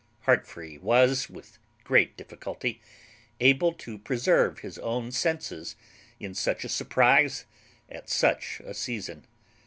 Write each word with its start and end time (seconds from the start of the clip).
Heartfree 0.25 0.79
was, 0.79 1.29
with 1.29 1.59
great 1.83 2.17
difficulty, 2.17 2.81
able 3.39 3.71
to 3.73 3.99
preserve 3.99 4.57
his 4.61 4.79
own 4.79 5.11
senses 5.11 5.75
in 6.19 6.33
such 6.33 6.65
a 6.65 6.69
surprize 6.69 7.45
at 7.87 8.09
such 8.09 8.61
a 8.65 8.73
season. 8.73 9.27